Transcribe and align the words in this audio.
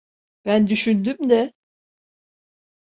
Ben 0.45 0.67
düşündüm 0.67 1.29
de… 1.29 1.53